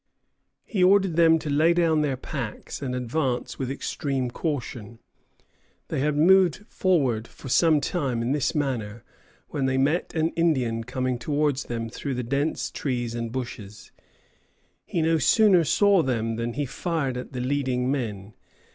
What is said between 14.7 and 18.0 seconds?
He no sooner saw them than he fired at the leading